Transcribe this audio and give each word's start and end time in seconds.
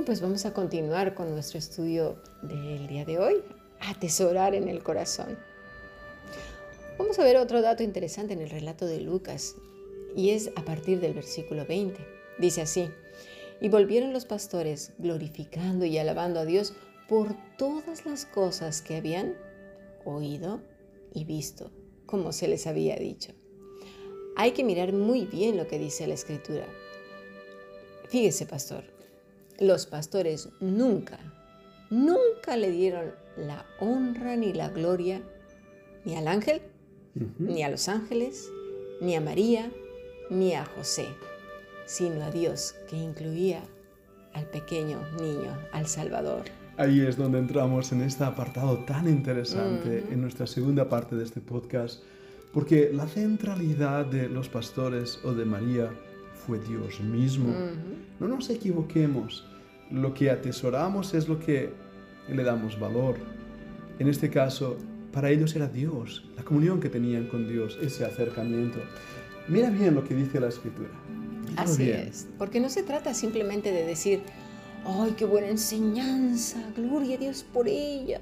Bueno, 0.00 0.12
pues 0.12 0.22
vamos 0.22 0.46
a 0.46 0.54
continuar 0.54 1.12
con 1.12 1.30
nuestro 1.30 1.58
estudio 1.58 2.16
del 2.40 2.86
día 2.86 3.04
de 3.04 3.18
hoy, 3.18 3.34
atesorar 3.80 4.54
en 4.54 4.66
el 4.68 4.82
corazón. 4.82 5.38
Vamos 6.96 7.18
a 7.18 7.22
ver 7.22 7.36
otro 7.36 7.60
dato 7.60 7.82
interesante 7.82 8.32
en 8.32 8.40
el 8.40 8.48
relato 8.48 8.86
de 8.86 8.98
Lucas, 8.98 9.56
y 10.16 10.30
es 10.30 10.52
a 10.56 10.64
partir 10.64 11.00
del 11.00 11.12
versículo 11.12 11.66
20. 11.66 12.00
Dice 12.38 12.62
así, 12.62 12.88
y 13.60 13.68
volvieron 13.68 14.14
los 14.14 14.24
pastores 14.24 14.94
glorificando 14.96 15.84
y 15.84 15.98
alabando 15.98 16.40
a 16.40 16.46
Dios 16.46 16.72
por 17.06 17.36
todas 17.58 18.06
las 18.06 18.24
cosas 18.24 18.80
que 18.80 18.96
habían 18.96 19.34
oído 20.06 20.62
y 21.12 21.24
visto, 21.24 21.70
como 22.06 22.32
se 22.32 22.48
les 22.48 22.66
había 22.66 22.96
dicho. 22.96 23.34
Hay 24.34 24.52
que 24.52 24.64
mirar 24.64 24.94
muy 24.94 25.26
bien 25.26 25.58
lo 25.58 25.68
que 25.68 25.78
dice 25.78 26.06
la 26.06 26.14
escritura. 26.14 26.64
Fíjese, 28.08 28.46
pastor, 28.46 28.98
los 29.60 29.86
pastores 29.86 30.48
nunca, 30.60 31.18
nunca 31.90 32.56
le 32.56 32.70
dieron 32.70 33.12
la 33.36 33.64
honra 33.78 34.36
ni 34.36 34.52
la 34.52 34.70
gloria 34.70 35.22
ni 36.04 36.16
al 36.16 36.28
ángel, 36.28 36.62
ni 37.38 37.62
a 37.62 37.68
los 37.68 37.88
ángeles, 37.88 38.50
ni 39.02 39.14
a 39.14 39.20
María, 39.20 39.70
ni 40.30 40.54
a 40.54 40.64
José, 40.64 41.08
sino 41.84 42.24
a 42.24 42.30
Dios, 42.30 42.74
que 42.88 42.96
incluía 42.96 43.62
al 44.32 44.46
pequeño 44.46 44.98
niño, 45.20 45.58
al 45.72 45.86
Salvador. 45.86 46.44
Ahí 46.78 47.00
es 47.00 47.18
donde 47.18 47.38
entramos 47.38 47.92
en 47.92 48.00
este 48.00 48.24
apartado 48.24 48.78
tan 48.84 49.06
interesante, 49.06 50.06
en 50.10 50.22
nuestra 50.22 50.46
segunda 50.46 50.88
parte 50.88 51.16
de 51.16 51.24
este 51.24 51.42
podcast, 51.42 52.02
porque 52.54 52.90
la 52.94 53.06
centralidad 53.06 54.06
de 54.06 54.28
los 54.28 54.48
pastores 54.48 55.20
o 55.22 55.34
de 55.34 55.44
María 55.44 55.90
fue 56.46 56.58
Dios 56.58 57.00
mismo. 57.00 57.54
No 58.18 58.28
nos 58.28 58.50
equivoquemos, 58.50 59.44
lo 59.90 60.14
que 60.14 60.30
atesoramos 60.30 61.14
es 61.14 61.28
lo 61.28 61.38
que 61.38 61.72
le 62.28 62.42
damos 62.42 62.78
valor. 62.78 63.16
En 63.98 64.08
este 64.08 64.30
caso, 64.30 64.76
para 65.12 65.30
ellos 65.30 65.54
era 65.56 65.68
Dios, 65.68 66.24
la 66.36 66.44
comunión 66.44 66.80
que 66.80 66.88
tenían 66.88 67.26
con 67.26 67.48
Dios, 67.48 67.78
ese 67.82 68.04
acercamiento. 68.04 68.78
Mira 69.48 69.70
bien 69.70 69.94
lo 69.94 70.04
que 70.04 70.14
dice 70.14 70.40
la 70.40 70.48
escritura. 70.48 70.90
Así 71.56 71.90
es, 71.90 72.28
porque 72.38 72.60
no 72.60 72.68
se 72.68 72.82
trata 72.82 73.12
simplemente 73.12 73.72
de 73.72 73.84
decir, 73.84 74.22
¡ay, 74.84 75.14
qué 75.16 75.24
buena 75.24 75.48
enseñanza! 75.48 76.62
Gloria 76.76 77.16
a 77.16 77.18
Dios 77.18 77.44
por 77.52 77.66
ella. 77.66 78.20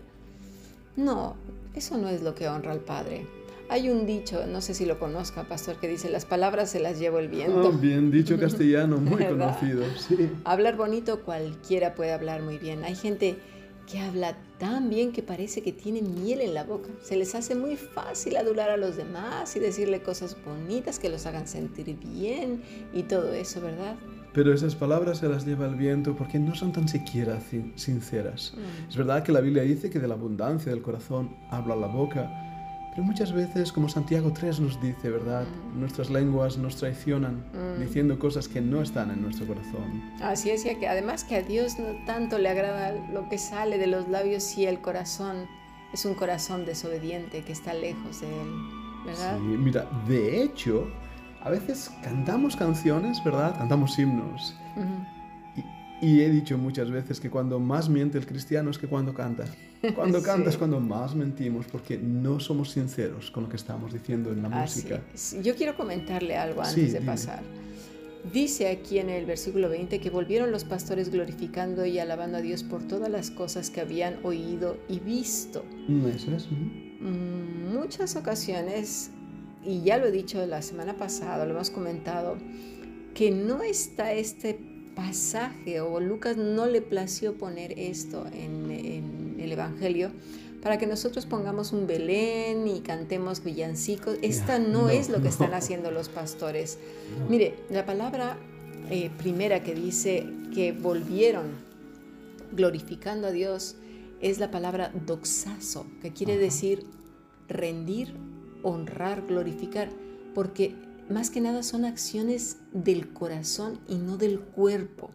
No, 0.96 1.36
eso 1.74 1.98
no 1.98 2.08
es 2.08 2.22
lo 2.22 2.34
que 2.34 2.48
honra 2.48 2.72
al 2.72 2.80
Padre. 2.80 3.26
Hay 3.70 3.90
un 3.90 4.06
dicho, 4.06 4.46
no 4.46 4.60
sé 4.60 4.72
si 4.74 4.86
lo 4.86 4.98
conozca, 4.98 5.44
pastor, 5.44 5.76
que 5.76 5.88
dice, 5.88 6.08
las 6.08 6.24
palabras 6.24 6.70
se 6.70 6.80
las 6.80 6.98
llevo 6.98 7.18
el 7.18 7.28
viento. 7.28 7.68
Oh, 7.68 7.72
bien 7.72 8.10
dicho 8.10 8.38
castellano, 8.40 8.98
muy 8.98 9.24
conocido. 9.24 9.84
Sí. 9.96 10.30
Hablar 10.44 10.76
bonito 10.76 11.20
cualquiera 11.20 11.94
puede 11.94 12.12
hablar 12.12 12.42
muy 12.42 12.58
bien. 12.58 12.84
Hay 12.84 12.94
gente 12.94 13.36
que 13.90 13.98
habla 14.00 14.36
tan 14.58 14.90
bien 14.90 15.12
que 15.12 15.22
parece 15.22 15.62
que 15.62 15.72
tiene 15.72 16.02
miel 16.02 16.40
en 16.40 16.54
la 16.54 16.64
boca. 16.64 16.88
Se 17.02 17.16
les 17.16 17.34
hace 17.34 17.54
muy 17.54 17.76
fácil 17.76 18.36
adular 18.36 18.70
a 18.70 18.76
los 18.76 18.96
demás 18.96 19.54
y 19.56 19.60
decirle 19.60 20.02
cosas 20.02 20.36
bonitas 20.44 20.98
que 20.98 21.08
los 21.08 21.26
hagan 21.26 21.46
sentir 21.46 21.98
bien 21.98 22.62
y 22.92 23.04
todo 23.04 23.32
eso, 23.32 23.60
¿verdad? 23.60 23.96
Pero 24.34 24.52
esas 24.52 24.74
palabras 24.74 25.18
se 25.18 25.28
las 25.28 25.46
lleva 25.46 25.66
el 25.66 25.74
viento 25.74 26.14
porque 26.14 26.38
no 26.38 26.54
son 26.54 26.72
tan 26.72 26.86
siquiera 26.86 27.40
sinceras. 27.76 28.54
Mm. 28.56 28.88
Es 28.90 28.96
verdad 28.96 29.22
que 29.22 29.32
la 29.32 29.40
Biblia 29.40 29.62
dice 29.62 29.88
que 29.88 29.98
de 29.98 30.08
la 30.08 30.14
abundancia 30.14 30.70
del 30.70 30.82
corazón 30.82 31.36
habla 31.50 31.74
la 31.74 31.86
boca, 31.86 32.47
pero 32.98 33.06
muchas 33.06 33.32
veces, 33.32 33.72
como 33.72 33.88
Santiago 33.88 34.32
3 34.32 34.58
nos 34.58 34.82
dice, 34.82 35.08
¿verdad? 35.08 35.44
Mm. 35.44 35.78
Nuestras 35.78 36.10
lenguas 36.10 36.58
nos 36.58 36.74
traicionan 36.74 37.44
mm. 37.54 37.80
diciendo 37.80 38.18
cosas 38.18 38.48
que 38.48 38.60
no 38.60 38.82
están 38.82 39.12
en 39.12 39.22
nuestro 39.22 39.46
corazón. 39.46 40.02
Así 40.20 40.50
es, 40.50 40.66
y 40.66 40.74
que 40.74 40.88
además 40.88 41.22
que 41.22 41.36
a 41.36 41.42
Dios 41.42 41.78
no 41.78 42.04
tanto 42.06 42.38
le 42.38 42.48
agrada 42.48 42.90
lo 43.12 43.28
que 43.28 43.38
sale 43.38 43.78
de 43.78 43.86
los 43.86 44.08
labios 44.08 44.42
si 44.42 44.66
el 44.66 44.80
corazón 44.80 45.46
es 45.92 46.04
un 46.06 46.14
corazón 46.14 46.66
desobediente 46.66 47.44
que 47.44 47.52
está 47.52 47.72
lejos 47.72 48.20
de 48.20 48.26
Él, 48.26 48.48
¿verdad? 49.06 49.36
Sí, 49.36 49.44
mira, 49.44 49.88
de 50.08 50.42
hecho, 50.42 50.88
a 51.40 51.50
veces 51.50 51.92
cantamos 52.02 52.56
canciones, 52.56 53.22
¿verdad? 53.22 53.56
Cantamos 53.56 53.96
himnos. 53.96 54.56
Y 56.00 56.20
he 56.20 56.30
dicho 56.30 56.56
muchas 56.56 56.90
veces 56.90 57.18
que 57.18 57.28
cuando 57.28 57.58
más 57.58 57.88
miente 57.88 58.18
el 58.18 58.26
cristiano 58.26 58.70
es 58.70 58.78
que 58.78 58.86
cuando 58.86 59.14
canta. 59.14 59.44
Cuando 59.94 60.20
canta 60.20 60.50
es 60.50 60.56
cuando 60.56 60.80
más 60.80 61.14
mentimos 61.14 61.66
porque 61.70 61.96
no 61.98 62.40
somos 62.40 62.72
sinceros 62.72 63.30
con 63.30 63.44
lo 63.44 63.48
que 63.48 63.54
estamos 63.54 63.92
diciendo 63.92 64.32
en 64.32 64.42
la 64.42 64.48
música. 64.48 65.00
Yo 65.40 65.54
quiero 65.54 65.76
comentarle 65.76 66.36
algo 66.36 66.62
antes 66.62 66.94
de 66.94 67.00
pasar. 67.00 67.44
Dice 68.32 68.68
aquí 68.68 68.98
en 68.98 69.08
el 69.08 69.24
versículo 69.24 69.68
20 69.68 70.00
que 70.00 70.10
volvieron 70.10 70.50
los 70.50 70.64
pastores 70.64 71.10
glorificando 71.10 71.86
y 71.86 72.00
alabando 72.00 72.38
a 72.38 72.40
Dios 72.40 72.64
por 72.64 72.82
todas 72.82 73.08
las 73.08 73.30
cosas 73.30 73.70
que 73.70 73.80
habían 73.80 74.18
oído 74.24 74.78
y 74.88 74.98
visto. 74.98 75.64
Eso 76.12 76.34
es. 76.34 76.48
Mm, 76.50 77.72
muchas 77.72 78.16
ocasiones, 78.16 79.12
y 79.64 79.82
ya 79.82 79.98
lo 79.98 80.06
he 80.06 80.10
dicho 80.10 80.44
la 80.44 80.60
semana 80.60 80.96
pasada, 80.96 81.46
lo 81.46 81.52
hemos 81.52 81.70
comentado, 81.70 82.36
que 83.14 83.30
no 83.30 83.62
está 83.62 84.12
este 84.12 84.58
pasaje 84.98 85.80
o 85.80 86.00
Lucas 86.00 86.36
no 86.36 86.66
le 86.66 86.82
plació 86.82 87.34
poner 87.34 87.78
esto 87.78 88.26
en, 88.32 89.36
el 89.38 89.52
Evangelio 89.52 90.10
para 90.60 90.76
que 90.76 90.88
nosotros 90.88 91.24
pongamos 91.24 91.72
un 91.72 91.86
Belén 91.86 92.66
y 92.66 92.80
cantemos 92.80 93.44
villancicos. 93.44 94.18
Esta 94.22 94.58
no, 94.58 94.90
es 94.90 95.08
lo 95.08 95.22
que 95.22 95.28
están 95.28 95.54
haciendo 95.54 95.92
los 95.92 96.08
pastores. 96.08 96.78
Mire, 97.28 97.54
la 97.70 97.86
palabra 97.86 98.36
eh, 98.90 99.08
primera 99.16 99.62
que 99.62 99.76
dice 99.76 100.26
que 100.52 100.72
volvieron 100.72 101.46
glorificando 102.50 103.28
a 103.28 103.30
Dios 103.30 103.76
es 104.20 104.40
la 104.40 104.50
palabra 104.50 104.90
doxazo, 105.06 105.86
que 106.02 106.12
quiere 106.12 106.36
decir 106.38 106.84
rendir, 107.48 108.14
honrar, 108.64 109.24
glorificar, 109.28 109.90
porque 110.34 110.74
más 111.08 111.30
que 111.30 111.40
nada 111.40 111.62
son 111.62 111.84
acciones 111.84 112.58
del 112.72 113.12
corazón 113.12 113.80
y 113.88 113.96
no 113.96 114.16
del 114.16 114.40
cuerpo. 114.40 115.10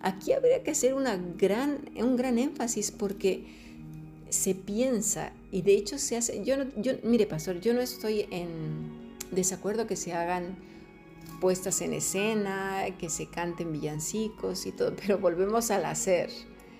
Aquí 0.00 0.32
habría 0.32 0.62
que 0.62 0.70
hacer 0.70 0.94
una 0.94 1.16
gran, 1.16 1.90
un 1.96 2.16
gran 2.16 2.38
énfasis 2.38 2.90
porque 2.90 3.46
se 4.30 4.54
piensa 4.54 5.32
y 5.50 5.62
de 5.62 5.74
hecho 5.74 5.98
se 5.98 6.16
hace, 6.16 6.44
yo, 6.44 6.56
yo 6.76 6.92
mire 7.02 7.26
pastor, 7.26 7.60
yo 7.60 7.74
no 7.74 7.80
estoy 7.80 8.26
en 8.30 9.14
desacuerdo 9.30 9.86
que 9.86 9.96
se 9.96 10.12
hagan 10.12 10.56
puestas 11.40 11.80
en 11.82 11.92
escena, 11.92 12.84
que 12.98 13.10
se 13.10 13.26
canten 13.26 13.72
villancicos 13.72 14.66
y 14.66 14.72
todo, 14.72 14.94
pero 14.96 15.18
volvemos 15.18 15.70
al 15.70 15.84
hacer. 15.84 16.30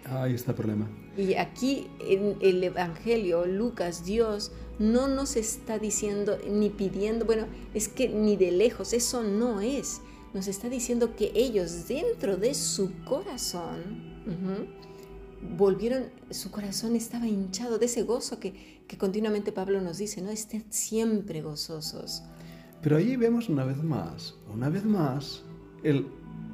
Ahí 0.05 0.35
está 0.35 0.53
el 0.53 0.57
problema. 0.57 0.89
Y 1.17 1.35
aquí 1.35 1.89
en 2.01 2.37
el 2.41 2.63
Evangelio, 2.65 3.45
Lucas, 3.47 4.05
Dios 4.05 4.51
no 4.83 5.07
nos 5.07 5.37
está 5.37 5.79
diciendo 5.79 6.39
ni 6.51 6.69
pidiendo, 6.69 7.25
bueno, 7.25 7.47
es 7.73 7.89
que 7.89 8.09
ni 8.09 8.37
de 8.37 8.51
lejos, 8.51 8.93
eso 8.93 9.23
no 9.23 9.61
es. 9.61 10.01
Nos 10.35 10.49
está 10.49 10.69
diciendo 10.69 11.15
que 11.15 11.31
ellos 11.35 11.87
dentro 11.87 12.37
de 12.37 12.53
su 12.55 12.91
corazón 13.05 14.13
volvieron, 15.57 16.07
su 16.31 16.51
corazón 16.51 16.97
estaba 16.97 17.29
hinchado 17.29 17.79
de 17.79 17.87
ese 17.87 18.03
gozo 18.03 18.41
que, 18.41 18.83
que 18.89 18.99
continuamente 18.99 19.53
Pablo 19.53 19.81
nos 19.81 19.99
dice, 19.99 20.21
¿no? 20.21 20.31
Estén 20.31 20.65
siempre 20.71 21.43
gozosos. 21.43 22.25
Pero 22.83 22.97
ahí 22.97 23.15
vemos 23.15 23.49
una 23.49 23.65
vez 23.65 23.83
más, 23.85 24.35
una 24.53 24.69
vez 24.69 24.85
más, 24.85 25.45
el 25.85 26.07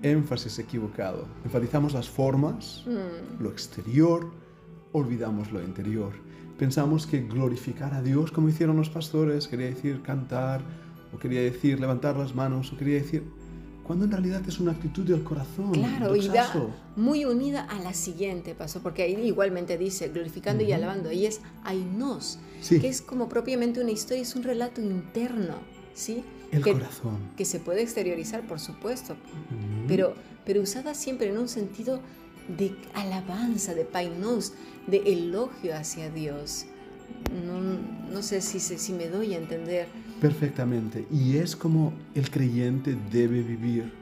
énfasis 0.03 0.59
equivocado. 0.59 1.27
Enfatizamos 1.45 1.95
las 1.95 2.09
formas, 2.11 2.85
mm. 2.87 3.43
lo 3.43 3.51
exterior, 3.51 4.31
olvidamos 4.93 5.51
lo 5.51 5.63
interior. 5.63 6.28
Pensamos 6.59 7.07
que 7.07 7.23
glorificar 7.23 7.95
a 7.95 8.03
Dios, 8.03 8.33
como 8.33 8.49
hicieron 8.49 8.77
los 8.77 8.91
pastores, 8.91 9.47
quería 9.47 9.67
decir 9.67 10.03
cantar, 10.03 10.61
o 11.15 11.19
quería 11.19 11.41
decir 11.41 11.79
levantar 11.79 12.17
las 12.17 12.35
manos, 12.35 12.73
o 12.73 12.77
quería 12.77 12.97
decir 12.97 13.23
cuando 13.89 14.05
en 14.05 14.11
realidad 14.11 14.43
es 14.47 14.61
una 14.61 14.73
actitud 14.73 15.05
del 15.05 15.25
corazón. 15.25 15.73
Claro, 15.73 16.15
y 16.15 16.29
va 16.29 16.47
muy 16.95 17.25
unida 17.25 17.63
a 17.63 17.81
la 17.81 17.95
siguiente, 17.95 18.55
pasó, 18.55 18.83
porque 18.83 19.03
ahí 19.03 19.15
igualmente 19.25 19.79
dice 19.79 20.09
glorificando 20.09 20.63
y 20.63 20.73
alabando, 20.73 21.11
y 21.11 21.25
es 21.25 21.41
ainos, 21.65 22.39
que 22.69 22.87
es 22.87 23.01
como 23.01 23.31
propiamente 23.31 23.81
una 23.81 23.91
historia, 23.91 24.23
es 24.23 24.37
un 24.37 24.43
relato 24.43 24.83
interno, 24.83 25.55
¿sí? 25.95 26.23
El 26.53 26.63
corazón. 26.63 27.19
Que 27.37 27.47
se 27.47 27.61
puede 27.61 27.81
exteriorizar, 27.81 28.47
por 28.47 28.61
supuesto, 28.61 29.17
pero, 29.87 30.13
pero 30.45 30.61
usada 30.61 30.93
siempre 30.95 31.31
en 31.31 31.39
un 31.39 31.49
sentido 31.49 32.01
de 32.57 32.75
alabanza, 32.95 33.75
de 33.75 33.85
painos, 33.85 34.55
de 34.87 34.99
elogio 34.99 35.77
hacia 35.77 36.11
Dios. 36.11 36.67
No, 37.45 38.13
no 38.13 38.23
sé 38.23 38.41
si, 38.41 38.61
si 38.61 38.93
me 38.93 39.09
doy 39.09 39.35
a 39.35 39.39
entender. 39.39 39.87
Perfectamente. 40.21 41.07
Y 41.11 41.37
es 41.37 41.55
como 41.55 41.93
el 42.15 42.31
creyente 42.31 42.97
debe 43.11 43.43
vivir. 43.43 43.93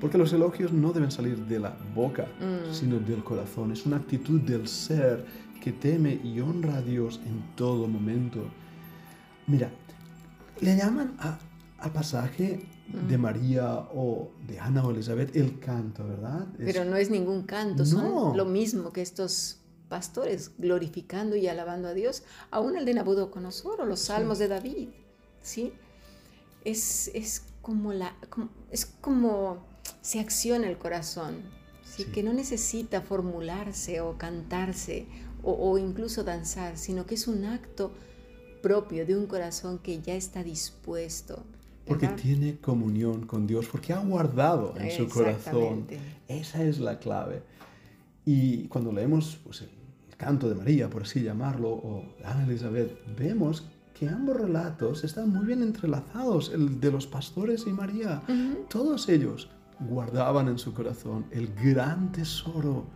Porque 0.00 0.16
los 0.16 0.32
elogios 0.32 0.72
no 0.72 0.92
deben 0.92 1.10
salir 1.10 1.36
de 1.36 1.58
la 1.58 1.76
boca, 1.94 2.26
mm. 2.40 2.72
sino 2.72 2.98
del 2.98 3.22
corazón. 3.22 3.70
Es 3.72 3.84
una 3.84 3.96
actitud 3.96 4.40
del 4.40 4.66
ser 4.66 5.26
que 5.60 5.72
teme 5.72 6.18
y 6.24 6.40
honra 6.40 6.76
a 6.76 6.82
Dios 6.82 7.20
en 7.26 7.42
todo 7.54 7.86
momento. 7.86 8.40
Mira, 9.46 9.70
le 10.60 10.76
llaman 10.76 11.14
a, 11.18 11.38
al 11.80 11.92
pasaje 11.92 12.66
de 13.08 13.18
María 13.18 13.88
o 13.94 14.30
de 14.46 14.58
Ana 14.58 14.84
o 14.84 14.90
Elizabeth 14.90 15.34
el 15.36 15.58
canto, 15.58 16.06
¿verdad? 16.06 16.46
Pero 16.58 16.84
no 16.84 16.96
es 16.96 17.10
ningún 17.10 17.44
canto, 17.44 17.86
son 17.86 18.36
lo 18.36 18.44
mismo 18.44 18.92
que 18.92 19.02
estos 19.02 19.60
pastores 19.88 20.52
glorificando 20.58 21.36
y 21.36 21.48
alabando 21.48 21.88
a 21.88 21.94
Dios, 21.94 22.22
aún 22.50 22.76
el 22.76 22.84
de 22.84 22.94
Nabucodonosor 22.94 23.80
o 23.80 23.86
los 23.86 24.00
salmos 24.00 24.38
de 24.38 24.48
David, 24.48 24.88
¿sí? 25.42 25.72
Es, 26.64 27.10
es 27.14 27.44
como 27.62 27.92
la 27.92 28.14
es 28.70 28.86
como 28.86 29.64
se 30.02 30.20
acciona 30.20 30.68
el 30.68 30.78
corazón, 30.78 31.42
¿sí? 31.84 32.04
que 32.04 32.22
no 32.22 32.32
necesita 32.32 33.00
formularse 33.00 34.00
o 34.00 34.18
cantarse 34.18 35.06
o, 35.42 35.52
o 35.52 35.78
incluso 35.78 36.22
danzar, 36.22 36.76
sino 36.76 37.06
que 37.06 37.14
es 37.14 37.26
un 37.26 37.46
acto 37.46 37.92
propio 38.62 39.06
de 39.06 39.16
un 39.16 39.26
corazón 39.26 39.78
que 39.78 40.00
ya 40.00 40.14
está 40.14 40.42
dispuesto 40.44 41.44
porque 41.90 42.06
tiene 42.06 42.56
comunión 42.58 43.26
con 43.26 43.48
Dios, 43.48 43.66
porque 43.66 43.92
ha 43.92 43.98
guardado 43.98 44.74
en 44.76 44.92
su 44.92 45.08
corazón. 45.08 45.86
Esa 46.28 46.62
es 46.62 46.78
la 46.78 47.00
clave. 47.00 47.42
Y 48.24 48.68
cuando 48.68 48.92
leemos 48.92 49.40
pues, 49.42 49.62
el 49.62 50.16
canto 50.16 50.48
de 50.48 50.54
María, 50.54 50.88
por 50.88 51.02
así 51.02 51.20
llamarlo, 51.20 51.68
o 51.68 52.04
Ana 52.24 52.44
Elizabeth, 52.44 52.96
vemos 53.18 53.66
que 53.92 54.08
ambos 54.08 54.36
relatos 54.36 55.02
están 55.02 55.30
muy 55.30 55.44
bien 55.44 55.62
entrelazados, 55.62 56.52
el 56.54 56.78
de 56.80 56.92
los 56.92 57.08
pastores 57.08 57.66
y 57.66 57.70
María. 57.70 58.22
Todos 58.68 59.08
ellos 59.08 59.50
guardaban 59.80 60.46
en 60.46 60.58
su 60.58 60.72
corazón 60.72 61.26
el 61.32 61.52
gran 61.54 62.12
tesoro 62.12 62.86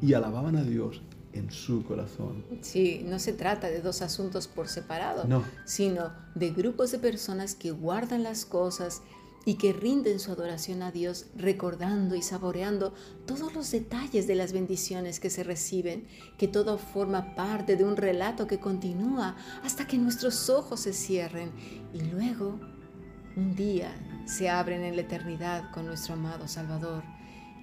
y 0.00 0.14
alababan 0.14 0.56
a 0.56 0.64
Dios 0.64 1.00
en 1.32 1.50
su 1.50 1.84
corazón. 1.84 2.44
Sí, 2.60 3.02
no 3.04 3.18
se 3.18 3.32
trata 3.32 3.68
de 3.68 3.80
dos 3.80 4.02
asuntos 4.02 4.48
por 4.48 4.68
separado, 4.68 5.24
no. 5.24 5.44
sino 5.64 6.12
de 6.34 6.50
grupos 6.50 6.92
de 6.92 6.98
personas 6.98 7.54
que 7.54 7.70
guardan 7.70 8.22
las 8.22 8.44
cosas 8.44 9.02
y 9.44 9.54
que 9.54 9.72
rinden 9.72 10.20
su 10.20 10.30
adoración 10.30 10.82
a 10.82 10.92
Dios 10.92 11.26
recordando 11.36 12.14
y 12.14 12.22
saboreando 12.22 12.94
todos 13.26 13.54
los 13.54 13.70
detalles 13.70 14.26
de 14.26 14.36
las 14.36 14.52
bendiciones 14.52 15.18
que 15.18 15.30
se 15.30 15.42
reciben, 15.42 16.06
que 16.38 16.48
todo 16.48 16.78
forma 16.78 17.34
parte 17.34 17.76
de 17.76 17.84
un 17.84 17.96
relato 17.96 18.46
que 18.46 18.60
continúa 18.60 19.36
hasta 19.64 19.86
que 19.86 19.98
nuestros 19.98 20.48
ojos 20.48 20.80
se 20.80 20.92
cierren 20.92 21.50
y 21.92 22.02
luego 22.02 22.60
un 23.36 23.56
día 23.56 23.92
se 24.26 24.48
abren 24.48 24.82
en 24.82 24.94
la 24.94 25.02
eternidad 25.02 25.70
con 25.72 25.86
nuestro 25.86 26.14
amado 26.14 26.46
Salvador. 26.46 27.02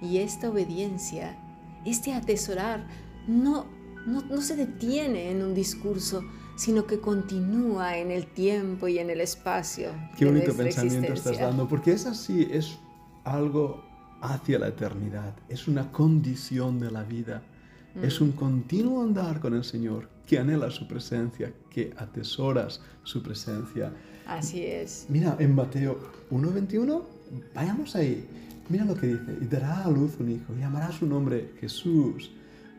Y 0.02 0.18
esta 0.18 0.50
obediencia, 0.50 1.38
este 1.84 2.12
atesorar 2.12 2.86
no, 3.26 3.66
no, 4.06 4.40
se 4.40 4.56
detiene 4.56 5.30
en 5.30 5.42
un 5.42 5.54
discurso, 5.54 6.24
sino 6.56 6.86
que 6.86 7.00
continúa 7.00 7.96
en 7.96 8.10
el 8.10 8.26
tiempo 8.26 8.88
y 8.88 8.98
en 8.98 9.10
el 9.10 9.20
espacio. 9.20 9.90
Qué 10.16 10.24
bonito 10.24 10.54
pensamiento 10.54 11.12
estás 11.12 11.38
dando, 11.38 11.68
porque 11.68 11.92
es 11.92 12.06
así, 12.06 12.48
es 12.50 12.78
algo 13.24 13.84
hacia 14.20 14.58
la 14.58 14.68
eternidad, 14.68 15.34
es 15.48 15.68
una 15.68 15.90
condición 15.90 16.78
de 16.78 16.90
la 16.90 17.02
vida, 17.02 17.42
es 18.02 18.20
mm. 18.20 18.24
un 18.24 18.32
continuo 18.32 19.02
andar 19.02 19.40
con 19.40 19.54
el 19.54 19.64
Señor 19.64 20.08
que 20.26 20.38
anhela 20.38 20.70
su 20.70 20.86
presencia, 20.86 21.52
que 21.70 21.92
atesoras 21.96 22.80
su 23.02 23.22
presencia. 23.22 23.92
Así 24.26 24.64
es. 24.64 25.06
Mira, 25.08 25.36
en 25.40 25.54
Mateo 25.54 25.98
1.21, 26.30 27.02
vayamos 27.54 27.96
ahí, 27.96 28.28
mira 28.68 28.84
lo 28.84 28.94
que 28.94 29.08
dice, 29.08 29.38
y 29.40 29.46
dará 29.46 29.84
a 29.84 29.90
luz 29.90 30.12
un 30.20 30.30
hijo, 30.30 30.54
y 30.54 30.60
llamará 30.60 30.92
su 30.92 31.06
nombre 31.06 31.54
Jesús 31.60 32.30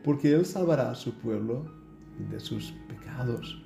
porque 0.04 0.34
Él 0.34 0.46
salvará 0.46 0.92
a 0.92 0.96
su 0.96 1.14
pueblo 1.14 1.66
de 2.30 2.40
sus 2.40 2.74
pecados. 2.88 3.62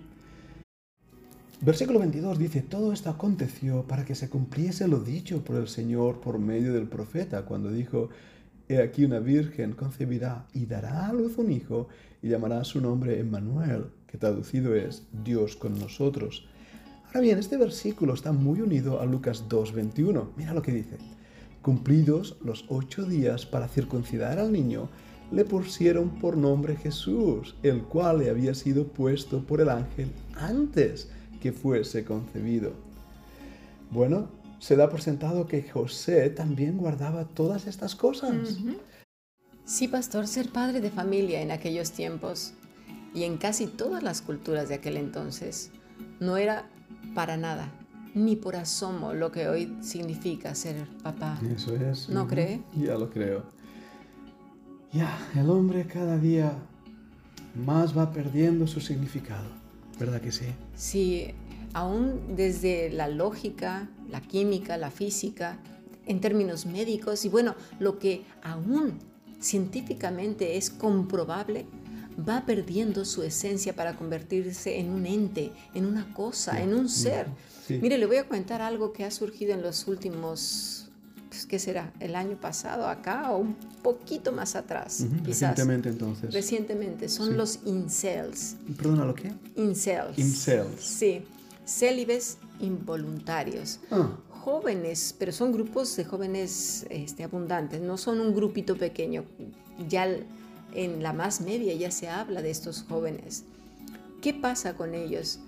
Versículo 1.62 2.00
22 2.00 2.38
dice, 2.38 2.62
todo 2.62 2.92
esto 2.92 3.10
aconteció 3.10 3.84
para 3.84 4.06
que 4.06 4.16
se 4.16 4.30
cumpliese 4.30 4.88
lo 4.88 5.00
dicho 5.00 5.44
por 5.44 5.56
el 5.56 5.68
Señor 5.68 6.20
por 6.20 6.38
medio 6.38 6.74
del 6.74 6.88
profeta, 6.88 7.46
cuando 7.46 7.72
dijo, 7.72 8.10
He 8.68 8.82
aquí 8.82 9.06
una 9.06 9.20
virgen 9.20 9.74
concebirá 9.74 10.48
y 10.52 10.66
dará 10.66 11.08
a 11.08 11.14
luz 11.14 11.38
un 11.38 11.52
hijo 11.52 11.88
y 12.24 12.30
llamará 12.30 12.64
su 12.64 12.82
nombre 12.82 13.20
Emmanuel, 13.20 13.92
que 14.08 14.18
traducido 14.18 14.74
es 14.74 15.04
Dios 15.24 15.56
con 15.56 15.78
nosotros. 15.78 16.48
Ahora 17.08 17.20
bien, 17.22 17.38
este 17.38 17.58
versículo 17.58 18.16
está 18.16 18.32
muy 18.32 18.62
unido 18.62 19.00
a 19.00 19.06
Lucas 19.06 19.46
2.21. 19.48 20.30
Mira 20.36 20.54
lo 20.56 20.64
que 20.64 20.72
dice. 20.72 20.98
Cumplidos 21.62 22.38
los 22.44 22.66
ocho 22.68 23.06
días 23.06 23.46
para 23.46 23.68
circuncidar 23.68 24.40
al 24.40 24.52
niño, 24.52 24.90
le 25.32 25.46
pusieron 25.46 26.10
por 26.20 26.38
nombre 26.38 26.76
Jesús, 26.76 27.56
el 27.64 27.84
cual 27.84 28.20
le 28.20 28.30
había 28.30 28.54
sido 28.54 28.88
puesto 28.88 29.44
por 29.44 29.62
el 29.62 29.70
ángel 29.70 30.12
antes 30.36 31.10
que 31.42 31.52
fuese 31.52 32.06
concebido. 32.06 32.74
Bueno, 33.92 34.30
se 34.60 34.76
da 34.76 34.90
por 34.90 35.02
sentado 35.02 35.48
que 35.48 35.64
José 35.64 36.30
también 36.30 36.78
guardaba 36.78 37.26
todas 37.26 37.68
estas 37.68 37.96
cosas. 37.96 38.58
Sí, 39.66 39.88
pastor, 39.88 40.28
ser 40.28 40.50
padre 40.50 40.82
de 40.82 40.92
familia 40.92 41.42
en 41.42 41.52
aquellos 41.52 41.92
tiempos 41.92 42.54
y 43.14 43.24
en 43.24 43.38
casi 43.38 43.68
todas 43.68 44.04
las 44.04 44.22
culturas 44.22 44.70
de 44.70 44.76
aquel 44.76 44.98
entonces 44.98 45.72
no 46.20 46.38
era 46.38 46.70
para 47.14 47.38
nada, 47.38 47.72
ni 48.14 48.36
por 48.36 48.56
asomo 48.56 49.14
lo 49.14 49.32
que 49.32 49.48
hoy 49.48 49.76
significa 49.82 50.54
ser 50.56 50.88
papá. 51.02 51.40
Eso 51.56 51.76
es. 51.76 52.10
¿No 52.10 52.28
cree? 52.28 52.62
Ya 52.76 52.98
lo 52.98 53.10
creo. 53.10 53.55
Ya, 54.96 55.20
el 55.36 55.50
hombre 55.50 55.86
cada 55.86 56.18
día 56.18 56.58
más 57.54 57.98
va 57.98 58.14
perdiendo 58.14 58.66
su 58.66 58.80
significado, 58.80 59.50
¿verdad 60.00 60.22
que 60.22 60.32
sí? 60.32 60.46
Sí, 60.74 61.34
aún 61.74 62.38
desde 62.38 62.90
la 62.92 63.10
lógica, 63.10 63.90
la 64.10 64.22
química, 64.22 64.78
la 64.78 64.92
física, 64.92 65.60
en 66.06 66.22
términos 66.22 66.66
médicos, 66.66 67.26
y 67.26 67.30
bueno, 67.30 67.56
lo 67.78 68.00
que 68.00 68.24
aún 68.42 69.00
científicamente 69.42 70.56
es 70.56 70.70
comprobable, 70.70 71.66
va 72.18 72.46
perdiendo 72.46 73.04
su 73.04 73.22
esencia 73.24 73.76
para 73.76 73.98
convertirse 73.98 74.80
en 74.80 74.92
un 74.92 75.06
ente, 75.06 75.52
en 75.74 75.88
una 75.88 76.14
cosa, 76.14 76.62
en 76.62 76.74
un 76.74 76.88
ser. 76.88 77.28
Mire, 77.68 77.98
le 77.98 78.06
voy 78.06 78.16
a 78.16 78.30
contar 78.30 78.62
algo 78.62 78.94
que 78.94 79.04
ha 79.04 79.12
surgido 79.12 79.54
en 79.54 79.62
los 79.62 79.90
últimos 79.90 80.85
pues, 81.36 81.46
¿qué 81.46 81.60
será? 81.60 81.92
¿El 82.00 82.16
año 82.16 82.38
pasado 82.40 82.88
acá 82.88 83.32
o 83.32 83.40
un 83.40 83.56
poquito 83.84 84.32
más 84.32 84.56
atrás? 84.56 85.06
Recientemente 85.24 85.90
entonces. 85.90 86.34
Recientemente, 86.34 87.10
son 87.10 87.36
los 87.36 87.60
incels. 87.66 88.56
¿Perdona 88.78 89.06
lo 89.06 89.14
qué? 89.14 89.34
Incels. 89.58 90.18
Incels. 90.18 90.82
Sí, 90.82 91.24
célibes 91.66 92.38
involuntarios. 92.60 93.82
Ah. 93.92 94.18
Jóvenes, 94.30 95.14
pero 95.18 95.32
son 95.32 95.52
grupos 95.52 95.96
de 95.98 96.06
jóvenes 96.06 96.86
este, 96.90 97.24
abundantes, 97.24 97.82
no 97.82 97.98
son 97.98 98.22
un 98.22 98.34
grupito 98.34 98.78
pequeño. 98.78 99.26
Ya 99.90 100.08
en 100.74 101.04
la 101.04 101.12
más 101.12 101.42
media 101.42 101.74
ya 101.74 101.92
se 101.92 102.08
habla 102.08 102.42
de 102.42 102.52
estos 102.52 102.84
jóvenes. 102.88 103.44
¿Qué 104.22 104.34
pasa 104.34 104.78
con 104.78 104.96
ellos? 104.96 105.40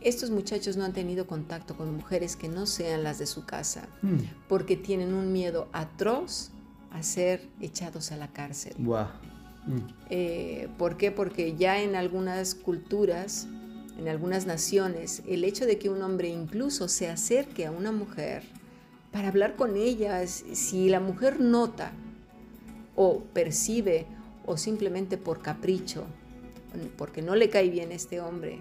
Estos 0.00 0.30
muchachos 0.30 0.76
no 0.76 0.84
han 0.84 0.92
tenido 0.92 1.26
contacto 1.26 1.76
con 1.76 1.94
mujeres 1.94 2.36
que 2.36 2.48
no 2.48 2.66
sean 2.66 3.02
las 3.02 3.18
de 3.18 3.26
su 3.26 3.44
casa, 3.44 3.88
mm. 4.02 4.18
porque 4.48 4.76
tienen 4.76 5.14
un 5.14 5.32
miedo 5.32 5.68
atroz 5.72 6.50
a 6.90 7.02
ser 7.02 7.48
echados 7.60 8.12
a 8.12 8.16
la 8.16 8.28
cárcel. 8.28 8.74
Mm. 8.78 9.78
Eh, 10.10 10.68
¿Por 10.78 10.96
qué? 10.96 11.10
Porque 11.10 11.56
ya 11.56 11.80
en 11.80 11.96
algunas 11.96 12.54
culturas, 12.54 13.46
en 13.98 14.08
algunas 14.08 14.46
naciones, 14.46 15.22
el 15.26 15.44
hecho 15.44 15.66
de 15.66 15.78
que 15.78 15.90
un 15.90 16.02
hombre 16.02 16.28
incluso 16.28 16.88
se 16.88 17.08
acerque 17.08 17.66
a 17.66 17.70
una 17.70 17.92
mujer 17.92 18.42
para 19.12 19.28
hablar 19.28 19.56
con 19.56 19.76
ella, 19.76 20.26
si 20.26 20.88
la 20.88 21.00
mujer 21.00 21.40
nota 21.40 21.92
o 22.94 23.20
percibe 23.32 24.06
o 24.46 24.56
simplemente 24.56 25.18
por 25.18 25.42
capricho, 25.42 26.04
porque 26.96 27.22
no 27.22 27.34
le 27.34 27.50
cae 27.50 27.70
bien 27.70 27.92
este 27.92 28.20
hombre, 28.20 28.60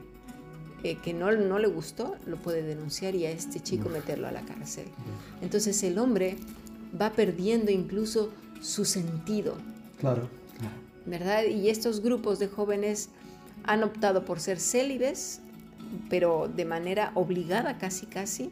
eh, 0.84 0.98
que 0.98 1.14
no, 1.14 1.32
no 1.32 1.60
le 1.60 1.68
gustó, 1.68 2.16
lo 2.26 2.38
puede 2.38 2.62
denunciar 2.62 3.16
y 3.16 3.26
a 3.26 3.32
este 3.32 3.60
chico 3.60 3.90
meterlo 3.90 4.28
a 4.28 4.32
la 4.32 4.42
cárcel. 4.42 4.86
Entonces 5.42 5.82
el 5.84 5.98
hombre 5.98 6.38
va 7.00 7.12
perdiendo 7.12 7.72
incluso 7.72 8.32
su 8.62 8.86
sentido. 8.86 9.56
Claro, 10.00 10.30
¿Verdad? 11.06 11.46
Y 11.46 11.70
estos 11.70 12.02
grupos 12.02 12.38
de 12.38 12.48
jóvenes 12.48 13.10
han 13.64 13.84
optado 13.84 14.26
por 14.26 14.40
ser 14.40 14.60
célibes, 14.60 15.40
pero 16.10 16.50
de 16.54 16.66
manera 16.66 17.12
obligada 17.16 17.78
casi 17.78 18.06
casi, 18.06 18.52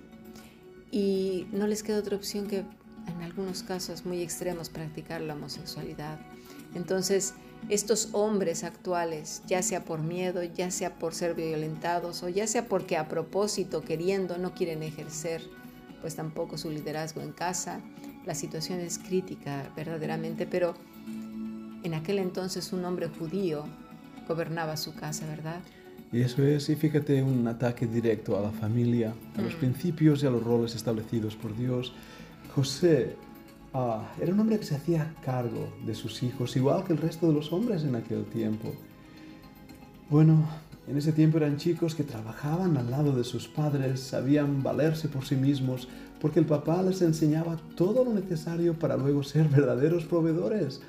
y 0.89 1.48
no 1.51 1.67
les 1.67 1.84
queda 1.84 2.00
otra 2.00 2.15
opción 2.15 2.48
que 2.48 2.60
en 2.60 3.22
algunos 3.22 3.62
casos 3.62 4.05
muy 4.05 4.22
extremos 4.22 4.70
practicar 4.70 5.22
la 5.22 5.34
homosexualidad. 5.34 6.17
Entonces, 6.74 7.34
estos 7.70 8.10
hombres 8.12 8.64
actuales, 8.64 9.42
ya 9.48 9.62
sea 9.64 9.84
por 9.84 10.00
miedo, 10.02 10.44
ya 10.44 10.70
sea 10.72 10.94
por 10.96 11.14
ser 11.16 11.34
violentados 11.34 12.22
o 12.24 12.30
ya 12.30 12.46
sea 12.48 12.68
porque 12.68 12.96
a 12.98 13.08
propósito, 13.08 13.82
queriendo, 13.82 14.38
no 14.38 14.54
quieren 14.54 14.84
ejercer 14.84 15.42
pues 16.02 16.16
tampoco 16.16 16.58
su 16.58 16.70
liderazgo 16.70 17.22
en 17.22 17.32
casa, 17.32 17.80
la 18.26 18.36
situación 18.36 18.80
es 18.80 19.00
crítica 19.00 19.72
verdaderamente, 19.76 20.46
pero 20.46 20.76
en 21.84 21.94
aquel 21.96 22.20
entonces 22.20 22.72
un 22.74 22.86
hombre 22.86 23.08
judío 23.08 23.66
gobernaba 24.28 24.78
su 24.78 24.94
casa, 24.94 25.26
¿verdad? 25.28 25.62
Y 26.12 26.22
eso 26.22 26.44
es, 26.44 26.70
y 26.70 26.76
fíjate, 26.76 27.24
un 27.24 27.48
ataque 27.48 27.88
directo 27.88 28.38
a 28.38 28.42
la 28.42 28.52
familia, 28.52 29.14
a 29.38 29.42
los 29.42 29.56
Mm. 29.56 29.58
principios 29.58 30.22
y 30.24 30.28
a 30.28 30.30
los 30.30 30.44
roles 30.44 30.76
establecidos 30.76 31.36
por 31.36 31.56
Dios. 31.58 31.94
José 32.54 33.16
ah, 33.75 34.13
era 34.20 34.34
un 34.34 34.39
hombre 34.39 34.58
que 34.58 34.65
se 34.65 34.75
hacía 34.75 35.13
cargo 35.24 35.70
de 35.86 35.94
sus 35.94 36.24
hijos, 36.24 36.55
igual 36.55 36.84
que 36.84 36.94
el 36.94 37.00
resto 37.00 37.27
de 37.27 37.34
los 37.34 37.51
hombres 37.51 37.84
en 37.84 37.96
aquel 37.96 38.25
tiempo. 38.25 38.74
Bueno, 40.10 40.48
en 40.88 40.98
ese 40.98 41.12
tiempo 41.12 41.38
eran 41.38 41.58
chicos 41.58 41.96
que 41.96 42.03
trabajaban 42.03 42.77
al 42.77 42.91
lado 42.91 43.12
de 43.12 43.24
sus 43.24 43.48
padres, 43.48 44.00
sabían 44.00 44.62
valerse 44.62 45.10
por 45.10 45.25
sí 45.25 45.36
mismos, 45.36 45.88
porque 46.22 46.39
el 46.39 46.46
papá 46.46 46.82
les 46.84 47.01
enseñaba 47.01 47.58
todo 47.75 48.05
lo 48.05 48.13
necesario 48.13 48.77
para 48.77 48.96
luego 48.96 49.24
ser 49.24 49.48
verdaderos 49.50 50.05
proveedores. 50.05 50.82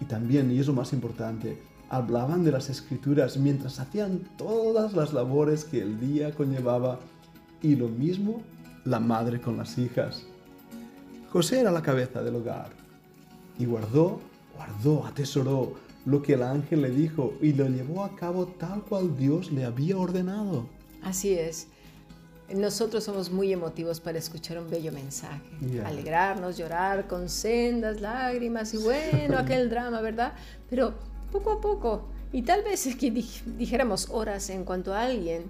Y 0.00 0.06
también, 0.06 0.50
y 0.50 0.58
es 0.58 0.66
lo 0.66 0.72
más 0.72 0.92
importante, 0.92 1.62
hablaban 1.90 2.42
de 2.42 2.52
las 2.52 2.70
escrituras 2.70 3.36
mientras 3.36 3.78
hacían 3.78 4.20
todas 4.38 4.94
las 4.94 5.12
labores 5.12 5.64
que 5.64 5.82
el 5.82 6.00
día 6.00 6.32
conllevaba, 6.32 6.98
y 7.60 7.76
lo 7.76 7.88
mismo 7.88 8.42
la 8.84 8.98
madre 8.98 9.40
con 9.40 9.56
las 9.56 9.78
hijas. 9.78 10.26
José 11.32 11.60
era 11.60 11.70
la 11.70 11.82
cabeza 11.82 12.22
del 12.22 12.36
hogar, 12.36 12.70
y 13.58 13.64
guardó, 13.64 14.20
guardó, 14.56 15.06
atesoró 15.06 15.74
lo 16.04 16.20
que 16.22 16.34
el 16.34 16.42
ángel 16.42 16.82
le 16.82 16.90
dijo 16.90 17.34
y 17.40 17.52
lo 17.52 17.68
llevó 17.68 18.04
a 18.04 18.14
cabo 18.16 18.46
tal 18.46 18.82
cual 18.82 19.16
Dios 19.16 19.50
le 19.52 19.64
había 19.64 19.96
ordenado. 19.96 20.66
Así 21.02 21.32
es. 21.34 21.68
Nosotros 22.52 23.04
somos 23.04 23.30
muy 23.30 23.52
emotivos 23.52 24.00
para 24.00 24.18
escuchar 24.18 24.58
un 24.58 24.68
bello 24.68 24.92
mensaje, 24.92 25.40
alegrarnos, 25.86 26.58
llorar 26.58 27.06
con 27.08 27.28
sendas, 27.30 28.00
lágrimas 28.00 28.74
y 28.74 28.78
bueno, 28.78 29.38
aquel 29.38 29.70
drama, 29.70 30.00
¿verdad? 30.02 30.34
Pero 30.68 30.92
poco 31.30 31.52
a 31.52 31.60
poco, 31.62 32.08
y 32.30 32.42
tal 32.42 32.62
vez 32.62 32.86
es 32.86 32.96
que 32.96 33.10
dij- 33.12 33.42
dijéramos 33.56 34.08
horas 34.10 34.50
en 34.50 34.64
cuanto 34.64 34.92
a 34.92 35.02
alguien 35.04 35.44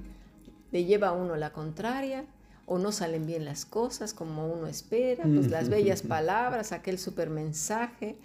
le 0.70 0.84
lleva 0.84 1.08
a 1.08 1.12
uno 1.12 1.34
la 1.34 1.50
contraria 1.52 2.24
o 2.72 2.78
no 2.78 2.90
salen 2.90 3.26
bien 3.26 3.44
las 3.44 3.66
cosas 3.66 4.14
como 4.14 4.46
uno 4.46 4.66
espera, 4.66 5.24
pues 5.24 5.50
las 5.50 5.68
bellas 5.68 6.00
palabras, 6.00 6.72
aquel 6.72 6.98
super 6.98 7.28
mensaje, 7.28 8.16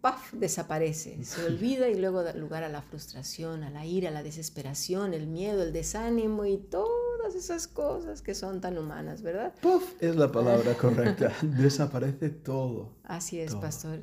¡paf! 0.00 0.32
desaparece, 0.32 1.24
se 1.24 1.44
olvida 1.44 1.88
y 1.88 1.96
luego 1.96 2.22
da 2.22 2.32
lugar 2.32 2.62
a 2.62 2.68
la 2.68 2.82
frustración, 2.82 3.64
a 3.64 3.70
la 3.70 3.84
ira, 3.84 4.10
a 4.10 4.12
la 4.12 4.22
desesperación, 4.22 5.12
el 5.12 5.26
miedo, 5.26 5.60
el 5.64 5.72
desánimo 5.72 6.46
y 6.46 6.56
todas 6.56 7.34
esas 7.34 7.66
cosas 7.66 8.22
que 8.22 8.36
son 8.36 8.60
tan 8.60 8.78
humanas, 8.78 9.22
¿verdad? 9.22 9.52
Puff 9.60 10.00
es 10.00 10.14
la 10.14 10.30
palabra 10.30 10.74
correcta. 10.74 11.32
Desaparece 11.42 12.30
todo. 12.30 12.92
Así 13.02 13.40
es, 13.40 13.50
Todo. 13.50 13.60
pastor. 13.60 13.98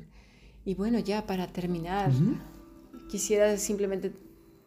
Y 0.66 0.74
bueno, 0.74 0.98
ya 0.98 1.26
para 1.26 1.46
terminar, 1.46 2.10
quisiera 3.08 3.56
simplemente 3.56 4.12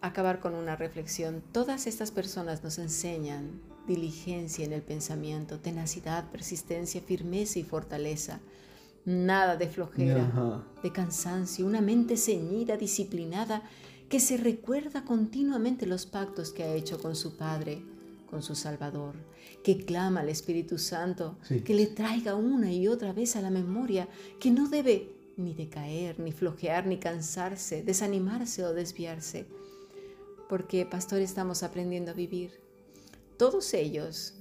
acabar 0.01 0.39
con 0.39 0.56
una 0.56 0.75
reflexión. 0.75 1.44
Todas 1.51 1.86
estas 1.86 2.10
personas 2.10 2.63
nos 2.63 2.79
enseñan 2.79 3.62
diligencia 3.88 4.65
en 4.65 4.74
el 4.74 4.82
pensamiento, 4.82 5.60
tenacidad, 5.60 6.29
persistencia, 6.32 7.01
firmeza 7.01 7.60
y 7.60 7.63
fortaleza. 7.63 8.39
Nada 9.06 9.56
de 9.56 9.67
flojera, 9.70 10.25
Ajá. 10.27 10.63
de 10.84 10.91
cansancio, 10.91 11.65
una 11.65 11.82
mente 11.82 12.17
ceñida, 12.17 12.75
disciplinada, 12.77 13.63
que 14.10 14.20
se 14.20 14.38
recuerda 14.38 15.03
continuamente 15.06 15.86
los 15.86 16.06
pactos 16.06 16.51
que 16.51 16.63
ha 16.63 16.74
hecho 16.74 17.00
con 17.00 17.15
su 17.15 17.38
Padre, 17.38 17.82
con 18.29 18.44
su 18.44 18.56
Salvador, 18.56 19.15
que 19.63 19.77
clama 19.86 20.20
al 20.22 20.29
Espíritu 20.29 20.77
Santo, 20.77 21.38
Sí. 21.44 21.62
que 21.62 21.74
le 21.74 21.88
traiga 21.88 22.36
una 22.36 22.72
y 22.74 22.88
otra 22.89 23.13
vez 23.13 23.36
a 23.38 23.41
la 23.41 23.50
memoria 23.50 24.08
que 24.39 24.51
no 24.51 24.67
debe 24.67 25.13
ni 25.38 25.53
decaer, 25.53 26.20
ni 26.20 26.32
flojear, 26.32 26.86
ni 26.88 26.98
cansarse, 26.98 27.84
desanimarse 27.84 28.63
o 28.65 28.74
desviarse, 28.74 29.46
porque, 30.50 30.86
pastor, 30.86 31.20
estamos 31.22 31.63
aprendiendo 31.63 32.12
a 32.12 32.13
vivir. 32.15 32.51
Todos 33.38 33.74
ellos, 33.74 34.34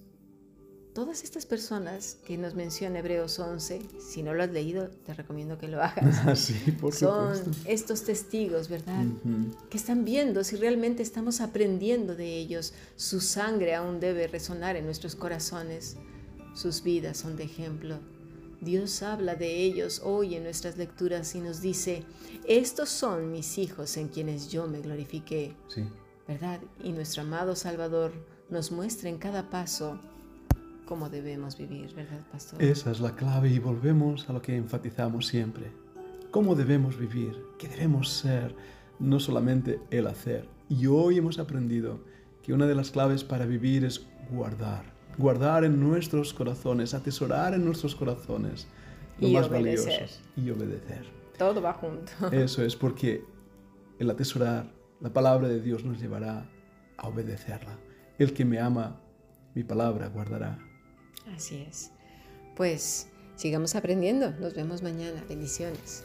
todas 0.94 1.22
estas 1.22 1.44
personas 1.44 2.16
que 2.24 2.38
nos 2.38 2.54
menciona 2.54 3.00
Hebreos 3.00 3.38
11, 3.38 3.82
si 4.00 4.22
no 4.22 4.32
lo 4.32 4.42
has 4.42 4.50
leído, 4.50 4.88
te 4.88 5.12
recomiendo 5.12 5.58
que 5.58 5.68
lo 5.68 5.82
hagas. 5.82 6.16
Ah, 6.26 6.34
sí, 6.36 6.54
por 6.80 6.94
Son 6.94 7.36
supuesto. 7.36 7.68
estos 7.70 8.02
testigos, 8.04 8.68
¿verdad? 8.68 9.04
Que 9.68 9.76
están 9.76 10.04
viendo 10.04 10.42
si 10.44 10.56
realmente 10.56 11.02
estamos 11.02 11.40
aprendiendo 11.42 12.14
de 12.16 12.36
ellos. 12.38 12.72
Su 12.96 13.20
sangre 13.20 13.74
aún 13.74 14.00
debe 14.00 14.26
resonar 14.28 14.76
en 14.76 14.86
nuestros 14.86 15.14
corazones. 15.14 15.96
Sus 16.54 16.82
vidas 16.82 17.18
son 17.18 17.36
de 17.36 17.44
ejemplo. 17.44 17.98
Dios 18.62 19.02
habla 19.02 19.34
de 19.34 19.62
ellos 19.62 20.00
hoy 20.02 20.34
en 20.34 20.44
nuestras 20.44 20.78
lecturas 20.78 21.34
y 21.34 21.40
nos 21.40 21.60
dice, 21.60 22.04
estos 22.48 22.88
son 22.88 23.30
mis 23.30 23.58
hijos 23.58 23.98
en 23.98 24.08
quienes 24.08 24.48
yo 24.50 24.66
me 24.66 24.80
glorifiqué, 24.80 25.54
Sí. 25.68 25.84
¿verdad? 26.26 26.60
Y 26.82 26.92
nuestro 26.92 27.20
amado 27.22 27.54
Salvador 27.54 28.12
nos 28.50 28.70
muestra 28.72 29.08
en 29.08 29.18
cada 29.18 29.50
paso 29.50 29.98
cómo 30.86 31.08
debemos 31.08 31.56
vivir, 31.58 31.92
¿verdad, 31.94 32.20
pastor? 32.30 32.62
Esa 32.62 32.90
es 32.90 33.00
la 33.00 33.14
clave 33.16 33.50
y 33.50 33.58
volvemos 33.58 34.28
a 34.28 34.32
lo 34.32 34.40
que 34.40 34.56
enfatizamos 34.56 35.26
siempre. 35.26 35.72
¿Cómo 36.30 36.54
debemos 36.54 36.98
vivir? 36.98 37.36
¿Qué 37.58 37.68
debemos 37.68 38.08
ser? 38.10 38.54
No 38.98 39.18
solamente 39.20 39.80
el 39.90 40.06
hacer. 40.06 40.48
Y 40.68 40.86
hoy 40.86 41.18
hemos 41.18 41.38
aprendido 41.38 42.00
que 42.42 42.52
una 42.52 42.66
de 42.66 42.74
las 42.74 42.90
claves 42.90 43.24
para 43.24 43.46
vivir 43.46 43.84
es 43.84 44.06
guardar. 44.30 44.84
Guardar 45.18 45.64
en 45.64 45.80
nuestros 45.80 46.32
corazones, 46.34 46.94
atesorar 46.94 47.54
en 47.54 47.64
nuestros 47.64 47.94
corazones 47.96 48.66
lo 49.18 49.28
Y 49.28 49.32
más 49.32 49.48
obedecer. 49.48 50.00
valioso 50.00 50.20
y 50.36 50.50
obedecer. 50.50 51.06
Todo 51.38 51.60
va 51.62 51.72
junto. 51.72 52.12
Eso 52.32 52.62
es 52.62 52.76
porque 52.76 53.24
el 53.98 54.10
atesorar 54.10 54.70
la 55.00 55.12
palabra 55.12 55.48
de 55.48 55.60
Dios 55.60 55.84
nos 55.84 56.00
llevará 56.00 56.48
a 56.96 57.08
obedecerla. 57.08 57.78
El 58.18 58.32
que 58.32 58.44
me 58.44 58.58
ama, 58.58 59.00
mi 59.54 59.62
palabra 59.64 60.08
guardará. 60.08 60.58
Así 61.34 61.64
es. 61.68 61.90
Pues 62.54 63.08
sigamos 63.36 63.74
aprendiendo. 63.74 64.30
Nos 64.32 64.54
vemos 64.54 64.82
mañana. 64.82 65.22
Bendiciones. 65.28 66.04